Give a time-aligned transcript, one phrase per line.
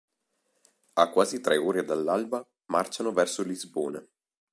[1.03, 4.03] A quasi tre ore all'alba, marciano verso Lisbona.